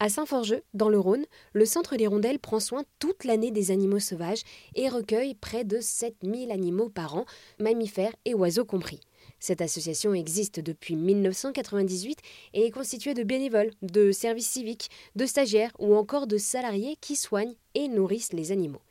À 0.00 0.08
Saint-Forgeux, 0.08 0.62
dans 0.74 0.88
le 0.88 1.00
Rhône, 1.00 1.24
le 1.54 1.64
Centre 1.64 1.96
d'Hirondelles 1.96 2.38
prend 2.38 2.60
soin 2.60 2.84
toute 3.00 3.24
l'année 3.24 3.50
des 3.50 3.72
animaux 3.72 3.98
sauvages 3.98 4.42
et 4.76 4.88
recueille 4.88 5.34
près 5.34 5.64
de 5.64 5.80
7000 5.80 6.52
animaux 6.52 6.88
par 6.88 7.16
an, 7.16 7.26
mammifères 7.58 8.14
et 8.24 8.32
oiseaux 8.32 8.64
compris. 8.64 9.00
Cette 9.40 9.60
association 9.60 10.14
existe 10.14 10.60
depuis 10.60 10.94
1998 10.94 12.20
et 12.54 12.66
est 12.66 12.70
constituée 12.70 13.12
de 13.14 13.24
bénévoles, 13.24 13.72
de 13.82 14.12
services 14.12 14.48
civiques, 14.48 14.88
de 15.16 15.26
stagiaires 15.26 15.72
ou 15.80 15.96
encore 15.96 16.28
de 16.28 16.38
salariés 16.38 16.96
qui 17.00 17.16
soignent 17.16 17.56
et 17.74 17.88
nourrissent 17.88 18.32
les 18.32 18.52
animaux. 18.52 18.82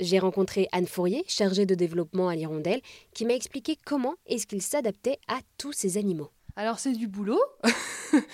J'ai 0.00 0.18
rencontré 0.18 0.68
Anne 0.72 0.86
Fourier, 0.86 1.24
chargée 1.28 1.66
de 1.66 1.74
développement 1.74 2.30
à 2.30 2.36
l'Hirondelle, 2.36 2.80
qui 3.12 3.26
m'a 3.26 3.34
expliqué 3.34 3.76
comment 3.84 4.14
est-ce 4.24 4.46
qu'il 4.46 4.62
s'adaptait 4.62 5.18
à 5.28 5.40
tous 5.58 5.74
ces 5.74 5.98
animaux. 5.98 6.30
Alors 6.56 6.78
c'est 6.78 6.92
du 6.92 7.06
boulot. 7.06 7.40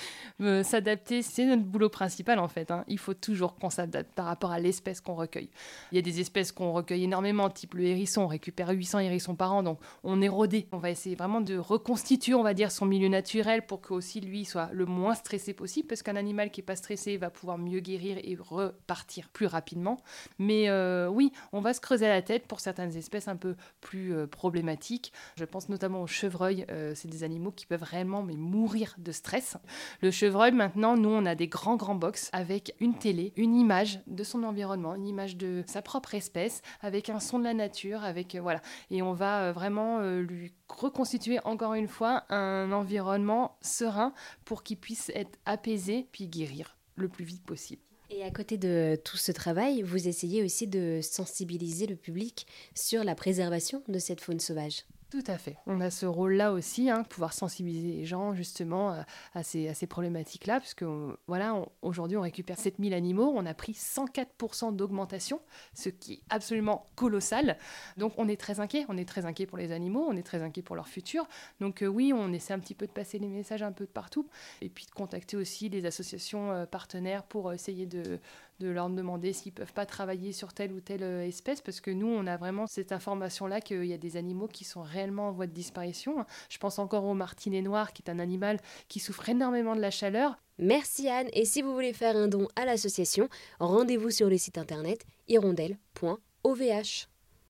Euh, 0.40 0.62
s'adapter, 0.62 1.20
c'est 1.20 1.44
notre 1.44 1.64
boulot 1.64 1.90
principal 1.90 2.38
en 2.38 2.48
fait. 2.48 2.70
Hein. 2.70 2.84
Il 2.88 2.98
faut 2.98 3.12
toujours 3.12 3.56
qu'on 3.56 3.68
s'adapte 3.68 4.10
par 4.14 4.24
rapport 4.24 4.52
à 4.52 4.58
l'espèce 4.58 5.02
qu'on 5.02 5.14
recueille. 5.14 5.50
Il 5.92 5.96
y 5.96 5.98
a 5.98 6.02
des 6.02 6.20
espèces 6.20 6.50
qu'on 6.50 6.72
recueille 6.72 7.04
énormément, 7.04 7.50
type 7.50 7.74
le 7.74 7.84
hérisson. 7.84 8.22
On 8.22 8.26
récupère 8.26 8.70
800 8.70 9.00
hérissons 9.00 9.34
par 9.34 9.52
an, 9.52 9.62
donc 9.62 9.78
on 10.02 10.22
est 10.22 10.28
rodé. 10.28 10.66
On 10.72 10.78
va 10.78 10.88
essayer 10.88 11.14
vraiment 11.14 11.42
de 11.42 11.58
reconstituer, 11.58 12.32
on 12.32 12.42
va 12.42 12.54
dire, 12.54 12.72
son 12.72 12.86
milieu 12.86 13.08
naturel 13.08 13.66
pour 13.66 13.82
que 13.82 13.92
aussi 13.92 14.22
lui 14.22 14.46
soit 14.46 14.70
le 14.72 14.86
moins 14.86 15.14
stressé 15.14 15.52
possible, 15.52 15.88
parce 15.88 16.02
qu'un 16.02 16.16
animal 16.16 16.50
qui 16.50 16.62
est 16.62 16.64
pas 16.64 16.76
stressé 16.76 17.18
va 17.18 17.28
pouvoir 17.28 17.58
mieux 17.58 17.80
guérir 17.80 18.16
et 18.22 18.34
repartir 18.40 19.28
plus 19.28 19.46
rapidement. 19.46 20.00
Mais 20.38 20.70
euh, 20.70 21.08
oui, 21.08 21.32
on 21.52 21.60
va 21.60 21.74
se 21.74 21.82
creuser 21.82 22.08
la 22.08 22.22
tête 22.22 22.46
pour 22.46 22.60
certaines 22.60 22.96
espèces 22.96 23.28
un 23.28 23.36
peu 23.36 23.56
plus 23.82 24.14
euh, 24.14 24.26
problématiques. 24.26 25.12
Je 25.36 25.44
pense 25.44 25.68
notamment 25.68 26.00
aux 26.00 26.06
chevreuils. 26.06 26.64
c'est 26.94 27.08
des 27.08 27.24
animaux 27.24 27.50
qui 27.50 27.66
peuvent 27.66 27.82
réellement 27.82 28.22
mais 28.22 28.36
mourir 28.36 28.94
de 28.96 29.12
stress. 29.12 29.58
Le 30.02 30.10
chevreuil, 30.10 30.52
maintenant, 30.52 30.96
nous, 30.96 31.10
on 31.10 31.26
a 31.26 31.34
des 31.34 31.48
grands, 31.48 31.76
grands 31.76 31.94
box 31.94 32.30
avec 32.32 32.74
une 32.80 32.94
télé, 32.94 33.32
une 33.36 33.54
image 33.54 34.00
de 34.06 34.24
son 34.24 34.42
environnement, 34.42 34.94
une 34.94 35.06
image 35.06 35.36
de 35.36 35.62
sa 35.66 35.82
propre 35.82 36.14
espèce, 36.14 36.62
avec 36.80 37.10
un 37.10 37.20
son 37.20 37.38
de 37.38 37.44
la 37.44 37.54
nature, 37.54 38.04
avec 38.04 38.34
euh, 38.34 38.40
voilà. 38.40 38.60
Et 38.90 39.02
on 39.02 39.12
va 39.12 39.44
euh, 39.44 39.52
vraiment 39.52 39.98
euh, 40.00 40.20
lui 40.20 40.52
reconstituer 40.68 41.38
encore 41.44 41.74
une 41.74 41.88
fois 41.88 42.24
un 42.30 42.72
environnement 42.72 43.56
serein 43.60 44.12
pour 44.44 44.62
qu'il 44.62 44.78
puisse 44.78 45.10
être 45.14 45.38
apaisé 45.46 46.06
puis 46.12 46.26
guérir 46.26 46.76
le 46.96 47.08
plus 47.08 47.24
vite 47.24 47.44
possible. 47.44 47.82
Et 48.10 48.24
à 48.24 48.30
côté 48.30 48.58
de 48.58 48.98
tout 49.04 49.16
ce 49.16 49.30
travail, 49.30 49.82
vous 49.82 50.08
essayez 50.08 50.42
aussi 50.42 50.66
de 50.66 51.00
sensibiliser 51.00 51.86
le 51.86 51.94
public 51.94 52.46
sur 52.74 53.04
la 53.04 53.14
préservation 53.14 53.84
de 53.86 53.98
cette 54.00 54.20
faune 54.20 54.40
sauvage. 54.40 54.84
Tout 55.10 55.24
à 55.26 55.38
fait. 55.38 55.56
On 55.66 55.80
a 55.80 55.90
ce 55.90 56.06
rôle-là 56.06 56.52
aussi, 56.52 56.88
hein, 56.88 57.02
pouvoir 57.02 57.32
sensibiliser 57.32 57.96
les 57.96 58.04
gens 58.04 58.32
justement 58.32 58.92
euh, 58.92 59.02
à 59.34 59.42
ces, 59.42 59.86
problématiques-là, 59.88 60.60
puisque 60.60 60.84
voilà, 61.26 61.64
aujourd'hui 61.82 62.16
on 62.16 62.20
récupère 62.20 62.56
7000 62.56 62.94
animaux, 62.94 63.32
on 63.34 63.44
a 63.44 63.52
pris 63.52 63.72
104% 63.72 64.76
d'augmentation, 64.76 65.40
ce 65.74 65.88
qui 65.88 66.12
est 66.14 66.20
absolument 66.30 66.86
colossal. 66.94 67.58
Donc 67.96 68.12
on 68.18 68.28
est 68.28 68.40
très 68.40 68.60
inquiet, 68.60 68.86
on 68.88 68.96
est 68.96 69.04
très 69.04 69.26
inquiet 69.26 69.46
pour 69.46 69.58
les 69.58 69.72
animaux, 69.72 70.06
on 70.08 70.16
est 70.16 70.22
très 70.22 70.42
inquiet 70.42 70.62
pour 70.62 70.76
leur 70.76 70.86
futur. 70.86 71.26
Donc 71.58 71.82
euh, 71.82 71.88
oui, 71.88 72.12
on 72.14 72.32
essaie 72.32 72.54
un 72.54 72.60
petit 72.60 72.76
peu 72.76 72.86
de 72.86 72.92
passer 72.92 73.18
les 73.18 73.28
messages 73.28 73.64
un 73.64 73.72
peu 73.72 73.86
de 73.86 73.90
partout, 73.90 74.28
et 74.60 74.68
puis 74.68 74.86
de 74.86 74.92
contacter 74.92 75.36
aussi 75.36 75.68
les 75.68 75.86
associations 75.86 76.52
euh, 76.52 76.66
partenaires 76.66 77.24
pour 77.24 77.52
essayer 77.52 77.86
de, 77.86 78.20
de 78.60 78.68
leur 78.68 78.88
demander 78.90 79.32
s'ils 79.32 79.52
peuvent 79.52 79.72
pas 79.72 79.86
travailler 79.86 80.32
sur 80.32 80.52
telle 80.52 80.72
ou 80.72 80.80
telle 80.80 81.02
euh, 81.02 81.26
espèce, 81.26 81.60
parce 81.60 81.80
que 81.80 81.90
nous, 81.90 82.06
on 82.06 82.26
a 82.26 82.36
vraiment 82.36 82.66
cette 82.66 82.92
information-là 82.92 83.60
qu'il 83.60 83.86
y 83.86 83.92
a 83.92 83.98
des 83.98 84.16
animaux 84.16 84.46
qui 84.46 84.64
sont 84.64 84.82
réellement 84.82 85.28
en 85.28 85.32
voie 85.32 85.46
de 85.46 85.52
disparition. 85.52 86.24
Je 86.48 86.58
pense 86.58 86.78
encore 86.78 87.04
au 87.04 87.14
martinet 87.14 87.62
noir, 87.62 87.92
qui 87.92 88.02
est 88.06 88.10
un 88.10 88.18
animal 88.18 88.58
qui 88.88 89.00
souffre 89.00 89.28
énormément 89.28 89.74
de 89.74 89.80
la 89.80 89.90
chaleur. 89.90 90.36
Merci 90.58 91.08
Anne, 91.08 91.28
et 91.32 91.44
si 91.44 91.62
vous 91.62 91.72
voulez 91.72 91.92
faire 91.92 92.16
un 92.16 92.28
don 92.28 92.46
à 92.54 92.64
l'association, 92.64 93.28
rendez-vous 93.58 94.10
sur 94.10 94.28
le 94.28 94.38
site 94.38 94.58
internet 94.58 95.04
hirondelle.ovh. 95.26 97.09